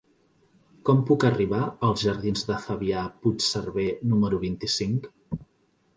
[0.89, 5.11] Com puc arribar als jardins de Fabià Puigserver número vint-i-cinc?